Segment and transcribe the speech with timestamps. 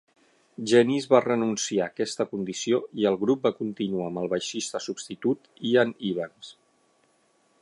[0.69, 5.49] Jenness va renunciar a aquesta condició i el grup va continuar amb el baixista substitut
[5.75, 6.55] Ean Evans.